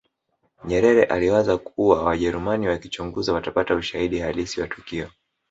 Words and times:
nyerere 0.65 1.03
aliwaza 1.03 1.57
kuwa 1.57 2.03
wajerumani 2.03 2.67
wakichunguza 2.67 3.33
watapata 3.33 3.75
ushahidi 3.75 4.19
halisi 4.19 4.61
wa 4.61 4.67
tukio 4.67 5.09